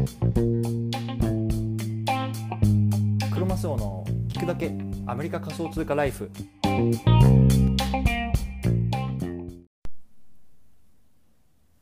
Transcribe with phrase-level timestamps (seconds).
[0.00, 0.06] ク
[3.38, 4.72] ロマスオの聞くだけ
[5.06, 6.30] アメリカ仮想通貨ライフ。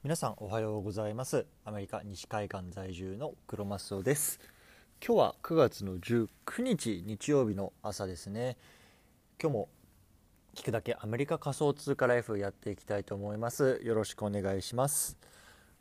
[0.03, 1.47] 皆さんおはようございます。
[1.65, 4.41] アメリカ西海岸在住のクロマスオです。
[5.01, 6.29] 今日は9月の19
[6.63, 8.57] 日日曜日の朝ですね。
[9.41, 9.69] 今日も
[10.57, 13.81] 聞くだけアメリカ仮想通貨ライフやっていきたいと思います。
[13.85, 15.17] よろしくお願いします。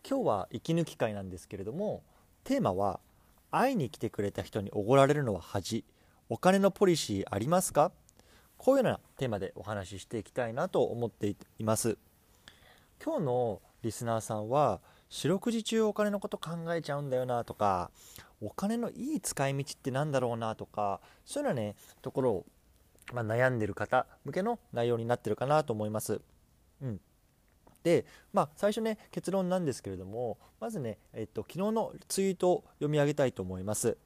[0.08, 2.04] 今日は息抜き会なんですけれども
[2.48, 3.02] テーマは
[3.52, 5.84] 会いに来てくれた人におごられるのは恥。
[6.30, 7.92] お金のポリシーありますか？
[8.56, 11.98] こういうようなテーマでお話ししていきたいなと思っています。
[13.04, 14.80] 今日のリスナーさんは
[15.10, 17.92] 四六時中お金のこと考えちゃうんだよなとか
[18.40, 22.46] お金のいい使い道ってなんだろうなとかそういうようなねところを、
[23.12, 26.22] まあ、悩んでる方向けの内容になってるかなと思います。
[26.82, 27.02] うん、
[28.34, 33.98] まあ、最初ね結論なんですけれどもまずね、えっと、昨日のツイートを読み上げたいと思います。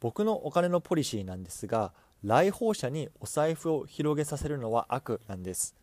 [0.00, 5.74] 僕のお金のポリシーなんですが来訪者にお財布を広げさせるのは悪なんです。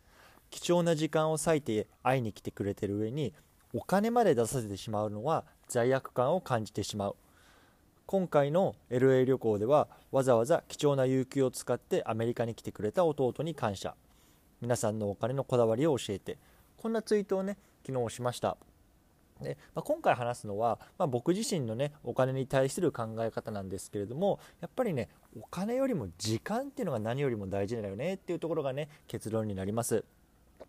[0.50, 3.32] 貴重な時間を割いて会いに来てくれてる上に
[3.72, 7.16] お金まで出させてしまうのは罪悪感を感じてしまう。
[8.06, 13.96] 今回の LA 旅行ではわざわざ貴重な有給を使ってアメリカに来てくれた弟に感謝。
[14.60, 16.38] 皆さんのお金のこだわりを教えて。
[16.84, 18.58] こんなツイートをね昨日しました
[19.40, 30.04] で、まあ、今回話すのは、まあ、僕自身のねお金に対する考え方なんですけれどもやっぱりねお金よりも時間っていうのが何よりも大事だよねっていうところがね結論になります。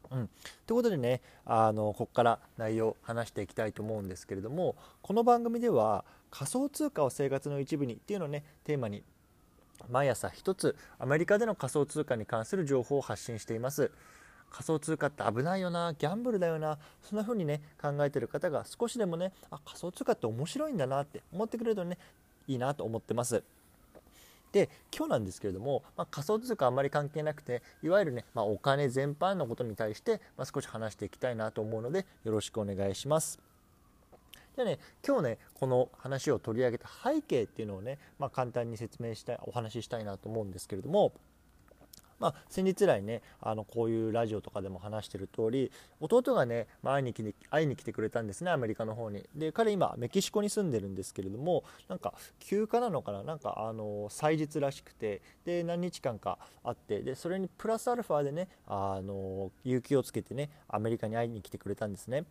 [0.10, 0.30] うん、
[0.66, 9.04] ということでねあのここから内容を話していきたいと思うんですけれどもこの番組では仮想通貨を生活の一部にっていうのをねテーマに
[9.90, 13.92] 毎朝一つアメリカでの仮想通貨に関する情報を発信しています。
[14.52, 21.98] 仮想通貨って危ないよなギャンブルだよなそんな風にね考えてる方が少しでもねあ仮想通貨って面白いんだなって思ってくれるとね
[22.48, 23.44] いいなと思ってます。
[24.52, 33.38] で今日なんですけれども、まあ、仮想通貨あんまり関係なくていわゆるね、まあ、お金全般のことに対して、まあ、少し話していきたいなと思うのでよろしくお願いします。
[34.56, 41.12] でね今日ねこの話を取り上げた背景っていうのをね、ま、簡単に説明したいお話ししたいなと思うんですけれども
[42.20, 49.24] まあ、先日来ねあのこういうラジオとかでも話してる通り弟がね、まあ、会いに来て会いに来てくれたんですねアメリカの方に。
[49.36, 53.24] で彼今メキシコに住んでるんですけれどもなんか休暇なのかな？
[53.24, 55.22] なんかあの祭日らしくて。
[55.46, 62.26] で何日間かあってでそれにプラスアルファでねあの有給をつけてねアメリカに会いに来てくれたんですね。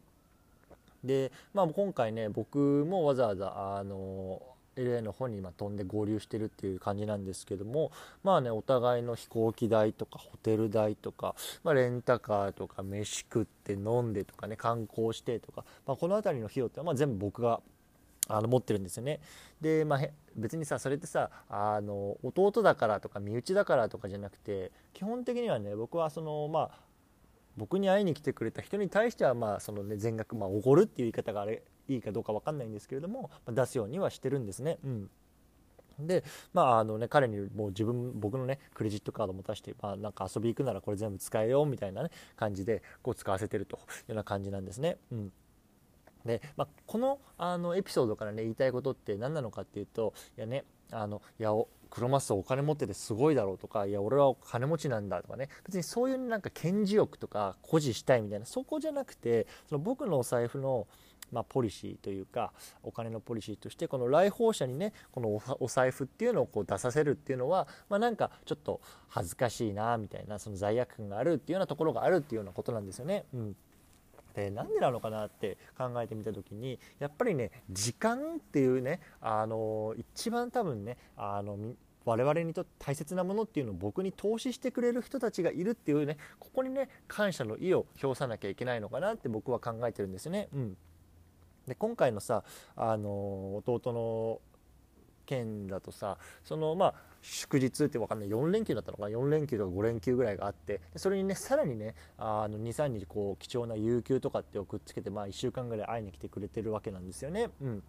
[1.04, 4.42] で、まあ、今回ね僕もわざわざあの
[4.76, 7.92] LA の方に今飛んで合流してるっていう感じなんですけども
[8.22, 17.60] まあねお互いの飛行機代とかホテル代とか、まあ、レンタカーとか飯食って飲んでとかね観光してとか、まあ、この辺りの費用ってまあ全部僕が
[18.28, 19.20] あの持ってるんですよね。
[19.60, 20.00] で、まあ、
[20.34, 26.70] 別にさそれってさあの弟だからとか身内だからとかじゃなくて基本的にはね僕はそのまあ
[27.56, 34.78] 僕に会いに来てくれた人に対してはまあそのね全額まあおごるっていう言い方があれいいかどうか分かんないんですけれども、ま出すようにはしてるんですね。
[34.84, 35.10] うん
[35.98, 44.98] でまああのね彼にもう自分僕のねクレジットカード持たして、まあ、なんか遊び行くならこれ全部使えようみたいなね感じでこう使わせてるというような感じなんですね。
[45.12, 45.32] うん
[46.24, 51.50] でまあ、このあのエピソードからね言いたいことって何なのかっていうといやねあのいや
[51.90, 60.86] 黒マスお金持っててすごいだろうとかいや俺は金持ちなんだとかね別にそういうなんか顕示欲とか誇示したいみたいなそこじゃなくてその僕のお財布の
[61.32, 62.52] まあ、ポリシーというか
[62.82, 73.24] お金のポリシーとしてこの来訪者にねこのお財布っていうのをこう出させるっていうのは、まあ、なんかちょっと恥ずかしいなみたいなその罪悪感があるっていうようなところがあるっていうようなことなんですよね。
[73.34, 73.56] うん
[74.34, 81.56] でなんでなのかなって考えてみた時にやっぱりね時間っていうねあの一番多分ねあの
[82.04, 90.48] 我々にとって大切なものっていうのを僕に投資してくれる人たちがいるっていうねここにね感謝の意を表さなきゃいけないのかなって僕は考えてるんですよね。
[90.52, 90.76] うん
[91.66, 92.44] で今回のさ
[92.76, 94.40] あの弟の
[95.24, 98.28] 県だとさそのまあ祝日って分かんない。
[98.28, 107.48] 4連休だったのか4連休とか5連休ぐらいがあってそれにねさらにね23日こう貴重な有給とかってをくっつけて、まあ、1週間ぐらい会いに来てくれてるわけなんですよね。
[107.62, 107.82] うん、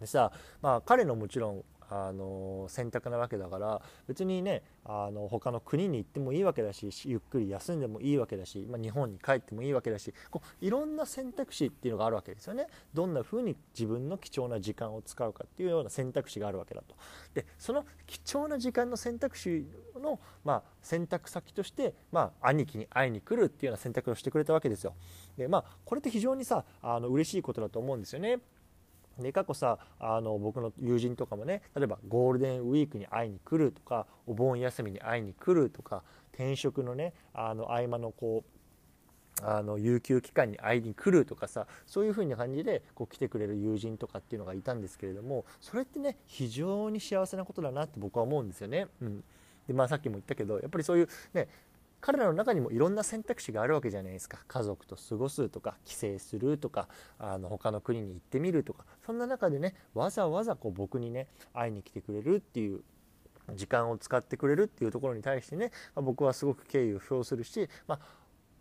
[0.00, 0.32] でさ、
[0.62, 12.66] まあ、彼のもちろんあの選択なわけだから別にねあの他の国に行ってもいいわけだしゆっくり休んでもいいわけだし、まあ、日本に帰ってもいいわけだしこういろんな選択肢っていうのがあるわけですよね。
[12.94, 16.94] どんな風に自分の貴重な時間を使うかっていうような選択肢があるわけだと。
[17.34, 19.66] でその貴重な時間の選択肢
[20.00, 24.94] の、まあ、選択先として、まあ、兄貴に会いに来るっていうような選択をしてくれたわけですよ。
[25.36, 28.40] でまあこれって非常にさあの嬉しいことだと思うんですよね。
[29.18, 36.02] で過去さあの僕の友人とかもね例えばゴールデンウィークに会いに来るとかお盆休みに会いに来るとか
[36.32, 38.56] 転職のねあの合間のこう
[39.42, 48.86] あの有給期間に会いに来るとかさそういう風な感じでこう来てくれる友人とかっていうのがいたんですけれどもそれってね非常に幸せなことだなって僕は思うんですよね。
[49.02, 49.24] うん、
[49.66, 51.48] でまあさっきも言ったけどやっぱりそういうね
[52.06, 54.38] 彼らの中にもいろんな選択肢があるわけじゃないですか。
[54.46, 56.86] 家族と過ごすとか帰省するとか
[57.18, 58.84] あの他の国に行ってみるとか。
[59.04, 62.84] そんな中でねわざわざこう僕にね会いに来てくれるっていう
[63.56, 68.00] 時間を使ってくれるっていうところに対してね、まあ、僕はすごく敬意を表するし、まあ、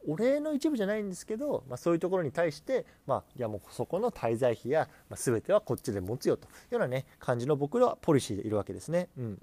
[0.07, 9.09] お礼の一部じゃないんですけど、まあ、そういうところに対して、まあ、いやもうそこの滞在費や、まあ、全てはこっちで持つよというようなね感じの僕らはポリシーでいるわけですね。
[9.19, 9.41] うん。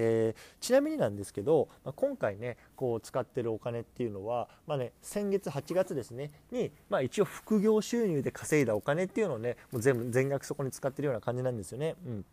[0.00, 11.96] でちなみになんですけど、まあ、今回ねこう使ってるお金っていうのは、まあね、先月8月ですねに、まあ、一応副業収入で稼いだお金っていうのをねもう全部全額そこに使ってるような感じなんですよね。
[12.06, 12.24] うん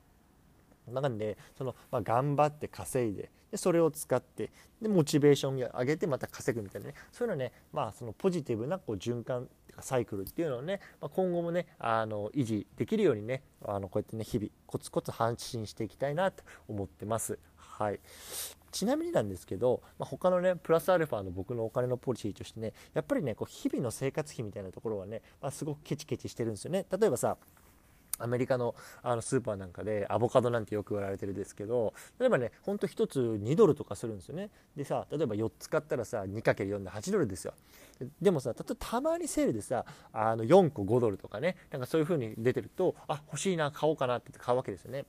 [0.88, 9.50] なんでその、まあ、頑張って稼いででそれを使ってでモチベーションを上げてまた稼ぐみたいなねそういうのね、まあ、そのポジティブなこう循環
[9.80, 17.40] サイクルっていうのをね、まあ、今後もねあの維持できるようにねあのこうやってね日々コツコツ発信していきたいなと思ってます。
[17.77, 18.00] はい、
[18.71, 26.85] ちなみになんですけど、まあ、他のねプラスアルファの僕のお金のポリシーとしてねやっぱりねこう日々の生活費みたいなところはね、まあ、すごくケチケチしてるんですよね。
[26.91, 27.38] 例えばさ
[28.19, 34.50] アメリカのあのスーパーなんかでアボカドなんてよく言われてるんですけど例えばねほんと1つ2ドルとかするんですよね。
[34.75, 37.53] でさ例えば4つ買ったらさ 2×4 で8ドルですよ。
[38.21, 45.06] でもさたたまにセールでさあの4個5ドルとかねなんかそういう風に出てるとあ欲しいな買おうかなって買うわけですよね。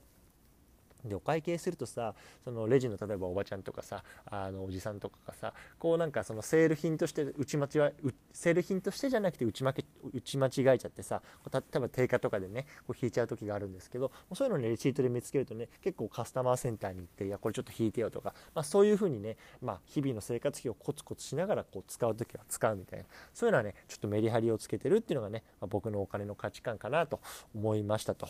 [1.05, 2.13] でお会計するとさ
[2.43, 7.93] そのレジの例えばおばちゃんとかさあのおじさんとかがさこうなんかそのセール品として打ち間違え
[8.33, 27.19] セール品としてじゃなくて打ち負け打ち間違えちゃってさ例えば定価とかでねこう引いちゃう時があるんですけどそういうのねレシートで見つけるとね結構カスタマーセンターに行っていやこれちょっと引いてよとか、まあ、そういうふうにね、まあ、日々の生活費をコツコツしながらこう使う時は使うみたいなそういうのはねちょっとメリハリをつけてるっていうのがね、まあ、僕のお金の価値観かなと
[27.55, 28.27] 思いましたと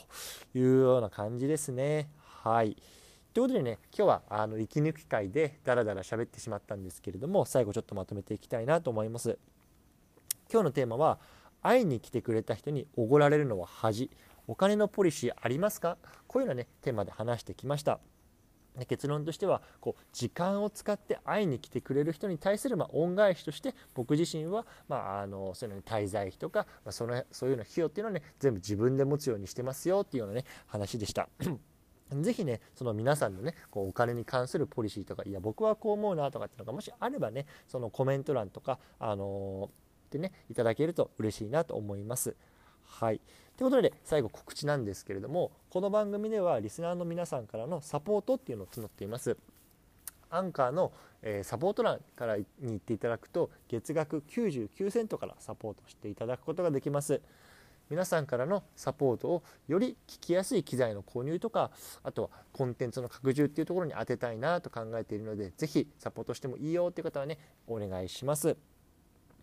[0.54, 2.10] いうような感じですね。
[2.42, 2.78] はい。
[3.34, 9.38] ということでね今日はあの息抜き会でダラダラ喋ってしまったんですけれども最後ちょっとまとめていきたいなと思います
[10.52, 11.20] 今日のテーマは
[11.62, 14.10] 会いに来てくれた人におごられるのは恥
[14.48, 15.98] お金のポリシーありますか？
[16.28, 18.00] こういうようなねテーマで話してきました
[18.88, 31.30] 結論としてはこう時間を使って会いに来てくれる人に対するま恩返しとして僕自身は、まあ、あのそういうのに滞在費とか、まあ、そのそういうの費用っていうのはね全部自分で持つようにしてますよっていうようなね話でした。
[32.12, 42.36] ぜひね、その皆さんのね、こうお金に関するポリシーとか、いや、僕はこう思うなとかっていうのがもしあればね、そのコメント欄とか、あのー、でね、いただけると嬉しいなと思います。
[42.84, 43.22] はい。
[43.58, 49.38] ということで、最後告知なんですけれども、この番組ではリスナーの皆さんからのサポートっていうのを募っています。
[50.30, 50.92] アンカーの、
[51.22, 57.22] えー、サポート欄からに行っていただくと月額99セントからサポートしていただくことができます。
[57.90, 61.72] 皆さんからのサポートをより聞きやすい機材の購入とか
[62.04, 68.56] あとはコンテンツの拡充っていうところに当てたいなと考えているので是非サポートしてもいいよっていう方はねお願いします。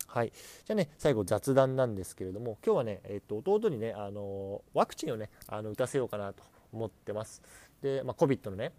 [0.06, 0.32] はい、
[0.64, 7.42] じゃあね最後雑談なんですけれども今日はね、えー、と弟にねあのワクチンをねあの打たせようかなと思ってます。
[7.82, 8.72] で、まあ、COVID のね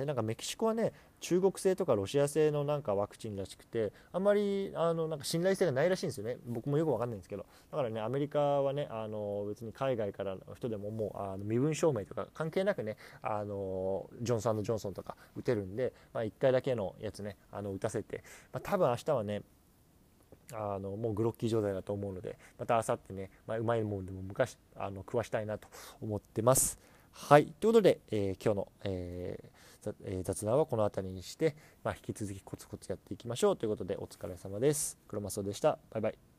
[0.00, 6.38] でなんかメキシコはね中国製とかロシア製のなんかワクチンらしくてあんまりあのなんか信頼性がないらしいんですよね。
[6.46, 7.44] 僕もよく分かんないんですけど。
[7.70, 19.42] だからねアメリカはねあの別に海外からの人でももうあの身分証明とか関係なくねあのジョンソンジョンソンとか打てるんで、まあ、1回だけのやつねあの打たせて、まあ、多分明日はね
[20.52, 25.68] あのもうグロッキー状態だと思うのでまた明後日ね、まあ、うまいもんでも昔あの食わしたいなと
[26.00, 26.78] 思ってます。
[27.12, 27.52] はい。
[27.60, 29.59] ということで、えー、今日の、えー
[30.04, 34.98] え雑談はこの辺りにして、まあ、引き続きコツコツやっていきましょうということでお疲れ様です。
[35.08, 35.78] 黒マスオでした。
[35.90, 36.29] バイバイ。